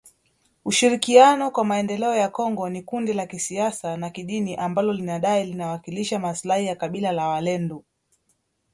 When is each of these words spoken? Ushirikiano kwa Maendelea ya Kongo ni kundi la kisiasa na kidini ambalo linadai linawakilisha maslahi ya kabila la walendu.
Ushirikiano 0.65 1.51
kwa 1.51 1.65
Maendelea 1.65 2.15
ya 2.15 2.29
Kongo 2.29 2.69
ni 2.69 2.81
kundi 2.83 3.13
la 3.13 3.25
kisiasa 3.25 3.97
na 3.97 4.09
kidini 4.09 4.55
ambalo 4.55 4.93
linadai 4.93 5.45
linawakilisha 5.45 6.19
maslahi 6.19 6.65
ya 6.65 6.75
kabila 6.75 7.11
la 7.11 7.27
walendu. 7.27 7.85